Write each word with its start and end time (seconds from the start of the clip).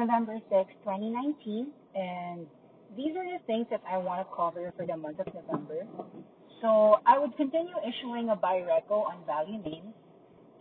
November 0.00 0.40
6, 0.48 0.72
2019, 0.80 1.68
and 1.92 2.46
these 2.96 3.12
are 3.20 3.28
the 3.36 3.44
things 3.44 3.66
that 3.68 3.84
I 3.84 3.98
want 4.00 4.24
to 4.24 4.28
cover 4.32 4.72
for 4.72 4.86
the 4.88 4.96
month 4.96 5.20
of 5.20 5.28
November. 5.28 5.84
So 6.64 7.04
I 7.04 7.20
would 7.20 7.36
continue 7.36 7.76
issuing 7.84 8.30
a 8.32 8.36
buy 8.36 8.64
reco 8.64 9.04
on 9.04 9.20
value 9.28 9.60
names. 9.60 9.92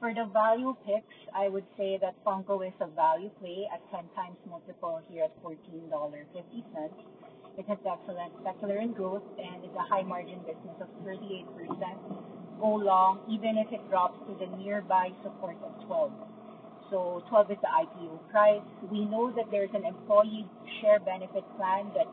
For 0.00 0.10
the 0.10 0.26
value 0.34 0.74
picks, 0.82 1.14
I 1.30 1.46
would 1.46 1.66
say 1.78 1.98
that 2.02 2.18
Funko 2.26 2.66
is 2.66 2.74
a 2.82 2.90
value 2.90 3.30
play 3.38 3.70
at 3.70 3.78
10 3.94 4.10
times 4.18 4.38
multiple 4.42 4.98
here 5.06 5.30
at 5.30 5.34
$14.50. 5.46 5.86
It 7.58 7.66
has 7.66 7.78
excellent 7.86 8.34
secular 8.42 8.82
growth 8.90 9.22
and 9.38 9.62
is 9.62 9.70
a 9.78 9.86
high 9.86 10.02
margin 10.02 10.42
business 10.42 10.82
of 10.82 10.90
38%. 11.06 11.46
Go 12.58 12.74
long 12.74 13.22
even 13.30 13.54
if 13.58 13.70
it 13.70 13.88
drops 13.88 14.18
to 14.26 14.34
the 14.34 14.50
nearby 14.58 15.10
support 15.22 15.56
of 15.62 15.86
12. 15.86 16.10
So 16.90 17.22
12 17.28 17.50
is 17.52 17.58
the 17.60 17.68
IPO 17.68 18.30
price. 18.30 18.64
We 18.90 19.04
know 19.04 19.32
that 19.36 19.50
there's 19.50 19.72
an 19.74 19.84
employee 19.84 20.46
share 20.80 21.00
benefit 21.00 21.44
plan 21.56 21.92
that 21.94 22.08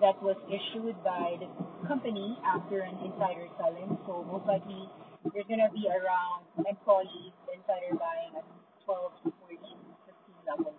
that 0.00 0.14
was 0.22 0.38
issued 0.46 0.94
by 1.02 1.36
the 1.42 1.50
company 1.88 2.38
after 2.46 2.80
an 2.86 2.94
insider 3.02 3.50
selling. 3.58 3.98
So 4.06 4.24
most 4.30 4.46
likely 4.46 4.86
there's 5.34 5.46
going 5.50 5.60
to 5.60 5.72
be 5.74 5.90
around 5.90 6.46
employees 6.56 7.34
insider 7.50 7.98
buying 7.98 8.32
at 8.38 8.46
12 8.86 9.12
to 9.24 9.32
14, 9.42 9.58
15 9.58 10.46
levels. 10.46 10.78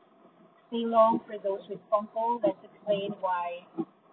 Stay 0.71 0.87
long 0.87 1.19
for 1.27 1.35
those 1.43 1.61
with 1.69 1.83
Funko. 1.91 2.39
Let's 2.41 2.57
explain 2.63 3.11
why 3.19 3.67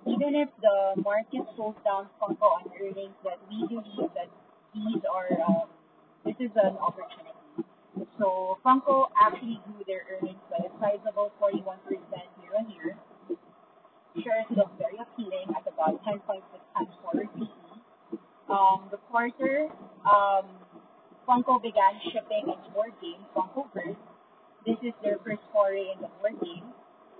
even 0.06 0.34
if 0.34 0.48
the 0.62 1.00
market 1.02 1.42
slows 1.56 1.74
down 1.84 2.08
Funko 2.22 2.62
on 2.62 2.70
earnings, 2.78 3.14
that 3.24 3.38
we 3.50 3.66
believe 3.66 4.10
that 4.14 4.30
these 4.74 5.02
are 5.06 5.30
um, 5.42 5.66
this 6.24 6.36
is 6.38 6.50
an 6.54 6.76
opportunity. 6.78 7.25
So 8.18 8.56
Funko 8.64 9.12
actually 9.20 9.60
grew 9.68 9.84
their 9.86 10.08
earnings 10.08 10.40
by 10.48 10.64
a 10.64 10.72
sizable 10.80 11.32
41% 11.40 11.60
year 12.40 12.52
on 12.56 12.70
year. 12.72 12.96
Shares 14.24 14.48
look 14.56 14.72
very 14.80 14.96
appealing 14.96 15.52
at 15.52 15.68
about 15.68 16.00
10.6 16.04 16.40
times 16.72 16.94
forward 17.04 17.28
PE. 17.36 18.18
Um, 18.48 18.88
the 18.90 18.96
quarter, 19.12 19.68
um, 20.08 20.48
Funko 21.28 21.60
began 21.60 22.00
shipping 22.08 22.48
its 22.48 22.64
board 22.72 22.96
game, 23.02 23.20
Funkoverse. 23.36 24.00
This 24.64 24.80
is 24.80 24.94
their 25.02 25.18
first 25.20 25.42
foray 25.52 25.92
in 25.92 26.00
the 26.00 26.08
board 26.16 26.40
game. 26.40 26.72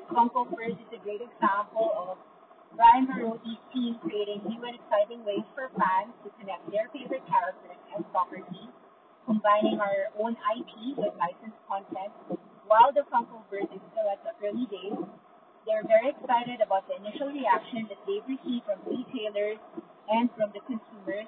Funkoverse 0.09 0.81
is 0.81 0.91
a 0.97 1.01
great 1.05 1.21
example 1.21 1.93
of 1.93 2.17
Brian 2.75 3.05
Mariotti's 3.05 3.61
team 3.75 4.01
creating 4.01 4.41
new 4.49 4.63
and 4.65 4.77
exciting 4.81 5.25
ways 5.25 5.45
for 5.55 5.69
fans 5.77 6.17
to 6.25 6.31
connect 6.41 6.65
their 6.73 6.89
combining 9.27 9.83
our 9.83 10.09
own 10.17 10.39
IP 10.55 10.97
with 10.97 11.13
licensed 11.19 11.59
content. 11.67 12.15
While 12.71 12.95
the 12.95 13.03
Funkoverse 13.11 13.69
is 13.75 13.83
still 13.93 14.09
at 14.11 14.23
the 14.23 14.33
early 14.43 14.67
days, 14.71 14.97
they're 15.67 15.87
very 15.87 16.15
excited 16.15 16.63
about 16.63 16.87
the 16.87 16.95
initial 17.03 17.35
reaction 17.35 17.91
that 17.91 17.99
they've 18.07 18.25
received 18.27 18.65
from 18.71 18.79
retailers 18.87 19.59
and 20.07 20.31
from 20.39 20.55
the 20.55 20.63
consumers. 20.63 21.27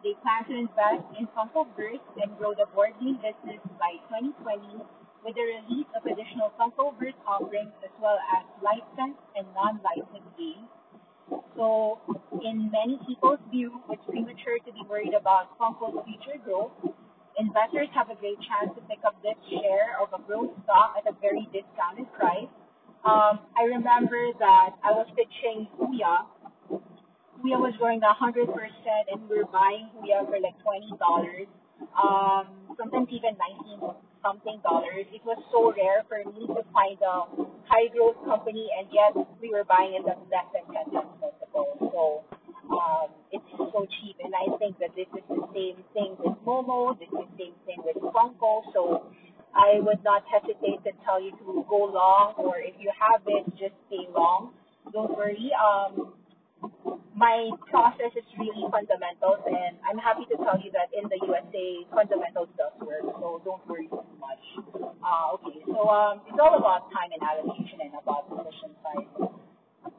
They 0.00 0.16
plan 0.24 0.48
to 0.48 0.54
invest 0.56 1.04
in 1.20 1.28
Funkoverse 1.36 2.00
and 2.16 2.32
grow 2.40 2.56
the 2.56 2.64
board 2.72 2.96
game 3.00 3.20
business 3.20 3.60
by 3.76 4.00
2020 4.08 4.80
with 5.20 5.36
the 5.36 5.44
release 5.44 5.88
of 5.92 6.08
additional 6.08 6.56
Funkoverse 6.56 7.16
offerings 7.28 7.72
as 7.84 7.92
well 8.00 8.16
as 8.32 8.48
licensed 8.64 9.20
and 9.36 9.44
non-licensed 9.52 10.32
games. 10.40 10.68
So, 11.56 11.98
in 12.44 12.70
many 12.70 13.00
people's 13.04 13.42
view, 13.50 13.80
it's 13.90 14.04
premature 14.08 14.60
to 14.64 14.72
be 14.72 14.84
worried 14.88 15.12
about 15.12 15.52
Funko's 15.58 16.00
future 16.04 16.38
growth 16.44 16.72
investors 17.38 17.88
have 17.94 18.08
a 18.10 18.16
great 18.16 18.40
chance 18.48 18.72
to 18.74 18.82
pick 18.88 19.00
up 19.04 19.16
this 19.22 19.36
share 19.48 20.00
of 20.00 20.12
a 20.16 20.20
growth 20.24 20.52
stock 20.64 20.96
at 20.96 21.04
a 21.08 21.14
very 21.20 21.48
discounted 21.52 22.08
price. 22.16 22.50
Um, 23.04 23.38
I 23.54 23.68
remember 23.68 24.18
that 24.40 24.74
I 24.82 24.90
was 24.90 25.06
pitching 25.14 25.68
Huya. 25.78 26.26
Huya 27.38 27.56
was 27.60 27.76
growing 27.78 28.00
100% 28.00 28.10
and 28.10 29.28
we 29.28 29.38
were 29.38 29.50
buying 29.52 29.88
Huya 30.00 30.26
for 30.26 30.40
like 30.40 30.56
$20, 30.64 31.46
um, 31.94 32.74
sometimes 32.76 33.08
even 33.12 33.36
19 33.78 33.94
something 34.24 34.58
dollars. 34.66 35.06
It 35.14 35.22
was 35.22 35.38
so 35.54 35.70
rare 35.70 36.02
for 36.10 36.18
me 36.34 36.50
to 36.50 36.60
find 36.74 36.98
a 36.98 37.30
high 37.70 37.86
growth 37.94 38.18
company 38.26 38.66
and 38.74 38.88
yet 38.90 39.14
we 39.38 39.54
were 39.54 39.62
buying 39.62 39.94
it 39.94 40.02
at 40.08 40.18
less 40.26 40.48
than 40.50 40.66
10 40.66 40.90
times 40.90 41.14
multiple. 41.22 41.70
So 41.94 42.02
um, 42.70 43.08
it's 43.32 43.44
so 43.56 43.86
cheap. 44.00 44.16
And 44.22 44.32
I 44.34 44.56
think 44.58 44.78
that 44.78 44.94
this 44.96 45.08
is 45.14 45.24
the 45.28 45.42
same 45.54 45.78
thing 45.94 46.16
with 46.18 46.36
Momo, 46.46 46.98
this 46.98 47.08
is 47.08 47.26
the 47.36 47.38
same 47.38 47.56
thing 47.66 47.80
with 47.84 47.96
Funko. 48.12 48.62
So 48.72 49.06
I 49.54 49.80
would 49.80 50.02
not 50.04 50.22
hesitate 50.28 50.84
to 50.84 50.92
tell 51.04 51.20
you 51.20 51.32
to 51.32 51.64
go 51.68 51.88
long, 51.88 52.34
or 52.38 52.58
if 52.58 52.74
you 52.78 52.90
have 52.92 53.22
it, 53.26 53.44
just 53.56 53.74
stay 53.88 54.04
long. 54.12 54.52
Don't 54.92 55.16
worry. 55.16 55.50
Um, 55.56 56.12
my 57.16 57.48
process 57.72 58.12
is 58.12 58.28
really 58.36 58.68
fundamentals, 58.68 59.40
and 59.48 59.80
I'm 59.88 59.96
happy 59.96 60.28
to 60.28 60.36
tell 60.44 60.60
you 60.60 60.68
that 60.76 60.92
in 60.92 61.08
the 61.08 61.16
USA, 61.24 61.66
fundamentals 61.88 62.52
does 62.60 62.76
work, 62.84 63.08
so 63.16 63.40
don't 63.44 63.64
worry 63.64 63.88
too 63.88 64.04
much. 64.20 64.44
Uh, 65.00 65.32
okay, 65.40 65.64
so 65.64 65.88
um, 65.88 66.20
it's 66.28 66.36
all 66.36 66.52
about 66.60 66.92
time 66.92 67.08
and 67.16 67.22
allocation 67.24 67.80
and 67.88 67.96
about 67.96 68.28
position 68.28 68.76
size. 68.84 69.08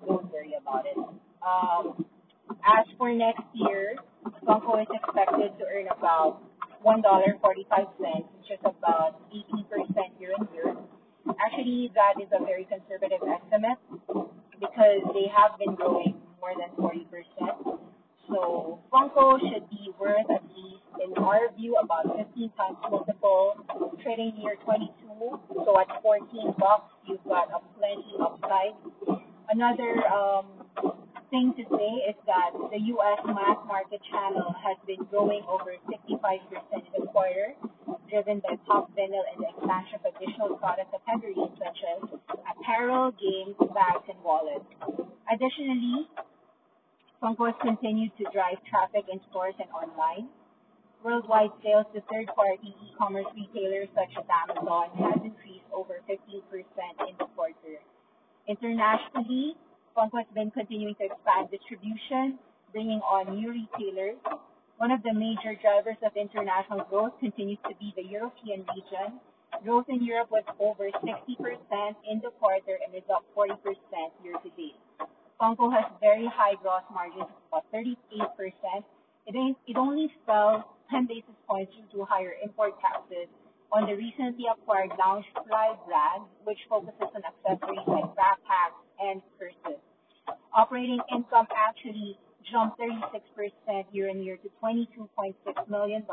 Don't 0.06 0.30
worry 0.30 0.54
about 0.62 0.86
it. 0.86 0.98
Um, 1.42 2.06
as 2.68 2.86
for 2.98 3.12
next 3.14 3.48
year, 3.54 3.96
Funko 4.44 4.82
is 4.82 4.88
expected 4.92 5.56
to 5.58 5.64
earn 5.72 5.88
about 5.88 6.44
$1.45, 6.84 7.40
which 7.40 8.52
is 8.52 8.60
about 8.64 9.20
18% 9.32 10.20
year 10.20 10.34
on 10.38 10.48
year. 10.54 10.76
Actually, 11.40 11.92
that 11.96 12.20
is 12.22 12.28
a 12.32 12.44
very 12.44 12.68
conservative 12.68 13.24
estimate 13.24 13.80
because 14.60 15.02
they 15.14 15.28
have 15.32 15.58
been 15.60 15.76
growing 15.76 16.16
more 16.40 16.54
than 16.60 16.72
40%. 16.76 17.80
So 18.28 18.80
Funko 18.92 19.40
should 19.40 19.70
be 19.70 19.92
worth 20.00 20.28
at 20.30 20.44
least, 20.52 20.84
in 21.00 21.16
our 21.24 21.48
view, 21.56 21.76
about 21.82 22.06
15 22.18 22.52
times 22.58 22.78
multiple, 22.90 23.64
trading 24.04 24.34
near 24.38 24.56
22. 24.66 24.92
So 25.64 25.80
at 25.80 25.88
14 26.02 26.56
bucks, 26.60 26.92
you've 27.08 27.24
got 27.24 27.48
a 27.56 27.60
plenty 27.80 28.16
upside. 28.20 28.76
Another 29.50 30.04
um, 30.12 30.46
thing 31.30 31.54
to 31.58 31.64
say 31.68 31.92
is 32.08 32.18
that 32.26 32.52
the 32.72 32.80
U.S. 32.96 33.20
mass 33.28 33.60
market 33.68 34.02
channel 34.12 34.56
has 34.64 34.78
been 34.88 35.04
growing 35.12 35.44
over 35.48 35.76
65% 35.88 36.14
in 36.16 36.92
the 36.96 37.08
quarter, 37.12 37.56
driven 38.10 38.40
by 38.40 38.56
pop 38.68 38.92
vinyl 38.96 39.24
and 39.28 39.44
the 39.44 39.50
expansion 39.52 40.00
of 40.00 40.08
additional 40.16 40.56
product 40.58 40.92
categories 41.06 41.52
such 41.60 41.80
as 41.84 42.00
apparel, 42.48 43.12
games, 43.20 43.56
bags, 43.76 44.08
and 44.08 44.20
wallets. 44.24 44.68
Additionally, 45.28 46.08
Funko 47.22 47.52
has 47.52 47.58
continued 47.62 48.12
to 48.18 48.24
drive 48.32 48.62
traffic 48.70 49.06
in 49.12 49.20
stores 49.30 49.56
and 49.60 49.70
online. 49.74 50.30
Worldwide 51.04 51.54
sales 51.64 51.86
to 51.94 52.02
third-party 52.10 52.74
e-commerce 52.74 53.28
retailers 53.36 53.90
such 53.94 54.12
as 54.18 54.26
Amazon 54.28 54.90
has 54.98 55.20
increased 55.24 55.68
over 55.74 56.02
15% 56.10 56.18
in 57.08 57.16
the 57.20 57.28
quarter. 57.36 57.80
Internationally, 58.48 59.56
Funko 59.98 60.22
has 60.22 60.30
been 60.36 60.52
continuing 60.52 60.94
to 61.02 61.10
expand 61.10 61.50
distribution, 61.50 62.38
bringing 62.72 63.02
on 63.02 63.34
new 63.34 63.50
retailers. 63.50 64.22
One 64.78 64.92
of 64.94 65.02
the 65.02 65.10
major 65.10 65.58
drivers 65.58 65.98
of 66.06 66.14
international 66.14 66.86
growth 66.86 67.18
continues 67.20 67.58
to 67.66 67.74
be 67.82 67.98
the 67.98 68.06
European 68.06 68.62
region. 68.78 69.18
Growth 69.66 69.90
in 69.90 70.06
Europe 70.06 70.30
was 70.30 70.46
over 70.62 70.86
60% 71.02 71.02
in 72.06 72.22
the 72.22 72.30
quarter 72.38 72.78
and 72.78 72.94
is 72.94 73.10
up 73.10 73.26
40% 73.34 73.58
year 74.22 74.38
to 74.38 74.50
date. 74.54 74.78
Funko 75.42 75.74
has 75.74 75.90
very 76.00 76.30
high 76.30 76.54
gross 76.62 76.86
margins, 76.94 77.34
of 77.34 77.42
about 77.50 77.66
38%. 77.74 77.98
It, 79.26 79.34
it 79.66 79.78
only 79.78 80.14
fell 80.28 80.78
10 80.92 81.08
basis 81.08 81.34
points 81.50 81.74
due 81.74 81.98
to 81.98 82.06
higher 82.06 82.38
import 82.44 82.78
taxes 82.86 83.34
on 83.72 83.90
the 83.90 83.96
recently 83.98 84.46
acquired 84.46 84.92
Loungefly 84.92 85.74
brand, 85.90 86.30
which 86.46 86.60
focuses 86.70 87.02
on 87.02 87.22
accessories 87.26 87.88
like 87.88 88.14
backpacks 88.14 88.78
and 89.02 89.22
purses. 89.40 89.82
Operating 90.58 90.98
income 91.14 91.46
actually 91.54 92.18
jumped 92.52 92.82
36% 92.82 93.86
year-on-year 93.92 94.38
to 94.42 94.50
$22.6 94.58 95.70
million. 95.70 96.04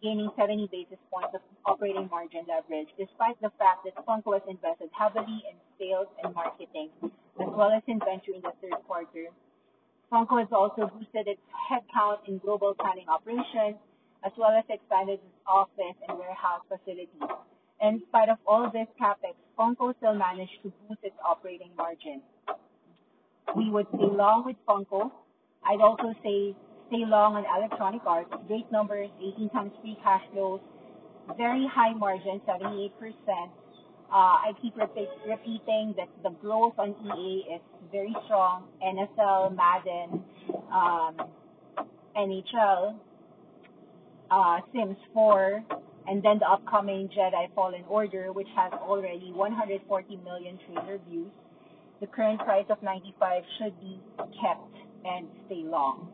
gaining 0.00 0.30
70 0.38 0.68
basis 0.70 1.02
points 1.10 1.34
of 1.34 1.42
operating 1.66 2.06
margin 2.06 2.46
leverage, 2.46 2.86
despite 2.94 3.34
the 3.42 3.50
fact 3.58 3.82
that 3.82 3.98
Funko 4.06 4.38
has 4.38 4.46
invested 4.46 4.86
heavily 4.94 5.42
in 5.50 5.58
sales 5.74 6.06
and 6.22 6.32
marketing, 6.38 6.86
as 7.02 7.50
well 7.58 7.74
as 7.74 7.82
inventory 7.90 8.38
in 8.38 8.42
the 8.46 8.54
third 8.62 8.78
quarter. 8.86 9.26
Funko 10.06 10.38
has 10.38 10.52
also 10.54 10.86
boosted 10.94 11.26
its 11.26 11.42
headcount 11.66 12.22
in 12.30 12.38
global 12.38 12.78
planning 12.78 13.10
operations, 13.10 13.74
as 14.22 14.30
well 14.38 14.54
as 14.54 14.62
expanded 14.70 15.18
its 15.18 15.38
office 15.50 15.98
and 16.06 16.14
warehouse 16.14 16.62
facilities. 16.70 17.26
In 17.82 18.02
spite 18.06 18.28
of 18.30 18.38
all 18.46 18.70
this 18.70 18.86
CapEx, 19.02 19.34
Funko 19.58 19.96
still 19.98 20.14
managed 20.14 20.62
to 20.62 20.70
boost 20.86 21.02
its 21.02 21.18
operating 21.26 21.74
margin. 21.74 22.22
We 23.56 23.70
would 23.70 23.86
stay 23.88 24.08
long 24.10 24.44
with 24.44 24.56
Funko. 24.68 25.10
I'd 25.64 25.80
also 25.80 26.14
say 26.22 26.54
stay 26.88 27.04
long 27.04 27.36
on 27.36 27.44
Electronic 27.56 28.02
Arts. 28.06 28.30
Great 28.46 28.70
numbers, 28.70 29.10
18 29.20 29.50
times 29.50 29.72
free 29.80 29.96
cash 30.02 30.22
flows, 30.32 30.60
very 31.36 31.66
high 31.72 31.92
margin, 31.94 32.40
78%. 32.46 32.90
Uh, 34.10 34.14
I 34.14 34.52
keep 34.62 34.74
repeat, 34.76 35.08
repeating 35.28 35.94
that 35.98 36.08
the 36.22 36.30
growth 36.40 36.74
on 36.78 36.94
EA 37.04 37.56
is 37.56 37.60
very 37.92 38.14
strong. 38.24 38.64
NFL, 38.82 39.54
Madden, 39.54 40.24
um, 40.72 41.28
NHL, 42.16 42.94
uh, 44.30 44.60
Sims 44.72 44.96
4, 45.12 45.62
and 46.06 46.22
then 46.22 46.38
the 46.38 46.48
upcoming 46.50 47.08
Jedi 47.08 47.52
Fallen 47.54 47.84
Order, 47.86 48.32
which 48.32 48.48
has 48.56 48.72
already 48.72 49.30
140 49.32 50.16
million 50.24 50.58
trailer 50.66 50.98
views. 51.08 51.30
The 52.00 52.06
current 52.06 52.38
price 52.40 52.66
of 52.70 52.82
95 52.82 53.42
should 53.58 53.80
be 53.80 54.00
kept 54.40 54.74
and 55.04 55.26
stay 55.46 55.62
long. 55.64 56.08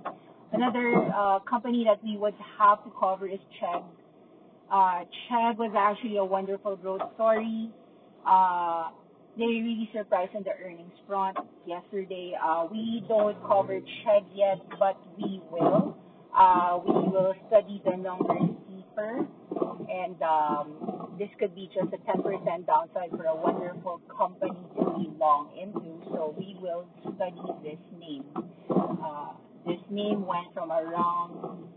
Another 0.53 0.95
uh, 1.15 1.41
company 1.41 1.85
that 1.85 2.03
we 2.03 2.17
would 2.17 2.35
have 2.59 2.83
to 2.85 2.91
cover 2.99 3.27
is 3.27 3.41
Chegg. 3.61 3.83
Uh, 4.71 5.05
Chegg 5.29 5.59
was 5.59 5.75
actually 5.77 6.17
a 6.17 6.25
wonderful 6.25 6.77
growth 6.77 7.03
story. 7.15 7.71
Uh, 8.27 8.91
they 9.37 9.45
really 9.45 9.91
surprised 9.95 10.35
on 10.35 10.45
the 10.45 10.53
earnings 10.65 10.93
front 11.07 11.37
yesterday. 11.67 12.33
Uh, 12.43 12.67
we 12.71 13.05
don't 13.09 13.37
cover 13.47 13.79
Chegg 13.81 14.25
yet, 14.35 14.59
but 14.79 14.97
we 15.19 15.43
will. 15.51 15.97
Uh, 16.37 16.79
we 16.85 16.93
will 16.93 17.35
study 17.49 17.83
the 17.85 17.97
numbers 17.97 18.54
and 20.15 20.23
um, 20.23 21.17
this 21.19 21.29
could 21.39 21.55
be 21.55 21.69
just 21.75 21.93
a 21.93 21.99
10% 22.11 22.67
downside 22.67 23.11
for 23.11 23.25
a 23.25 23.35
wonderful 23.35 24.01
company 24.17 24.53
to 24.77 24.85
be 24.99 25.11
long 25.19 25.51
into. 25.61 26.01
So 26.11 26.35
we 26.39 26.57
will 26.61 26.87
study 27.17 27.41
this 27.63 27.79
name. 27.99 28.25
Uh, 28.71 29.33
this 29.67 29.81
name 29.91 30.27
went 30.27 30.53
from 30.55 30.71
around 30.71 31.69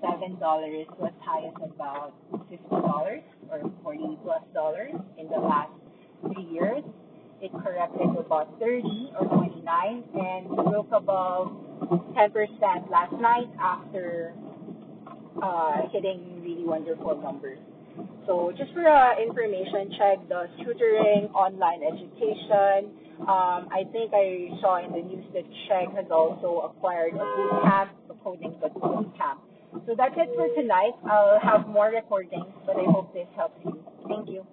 seven 0.00 0.38
dollars 0.38 0.86
to 0.98 1.06
as 1.06 1.12
high 1.22 1.46
as 1.46 1.54
about 1.62 2.14
fifty 2.48 2.68
dollars 2.68 3.22
or 3.50 3.62
forty 3.82 4.18
plus 4.22 4.42
dollars 4.52 4.92
in 5.18 5.26
the 5.28 5.38
last 5.38 5.72
three 6.22 6.44
years. 6.44 6.84
It 7.40 7.52
corrected 7.52 8.12
to 8.14 8.20
about 8.20 8.58
thirty 8.58 9.10
or 9.18 9.26
twenty 9.26 9.62
nine 9.62 10.04
and 10.14 10.48
broke 10.48 10.90
above 10.92 11.52
ten 12.14 12.30
percent 12.30 12.90
last 12.90 13.12
night 13.20 13.48
after 13.60 14.34
uh, 15.42 15.88
hitting 15.92 16.42
really 16.42 16.64
wonderful 16.64 17.20
numbers. 17.20 17.58
So 18.26 18.52
just 18.58 18.72
for 18.72 18.86
uh, 18.86 19.20
information, 19.22 19.92
Chegg 19.96 20.28
the 20.28 20.48
tutoring, 20.60 21.30
online 21.32 21.80
education, 21.82 22.92
um, 23.20 23.70
I 23.72 23.84
think 23.92 24.12
I 24.12 24.52
saw 24.60 24.84
in 24.84 24.92
the 24.92 25.00
news 25.00 25.24
that 25.32 25.44
Chegg 25.68 25.94
has 25.96 26.06
also 26.10 26.68
acquired 26.68 27.14
a 27.14 27.24
boot 27.24 27.62
camp, 27.64 27.90
coding. 28.22 28.54
So 29.86 29.94
that's 29.96 30.14
it 30.16 30.28
for 30.34 30.48
tonight. 30.60 30.92
I'll 31.08 31.38
have 31.40 31.68
more 31.68 31.90
recordings, 31.94 32.46
but 32.66 32.76
I 32.76 32.84
hope 32.90 33.14
this 33.14 33.28
helps 33.36 33.60
you. 33.64 33.78
Thank 34.08 34.28
you. 34.28 34.46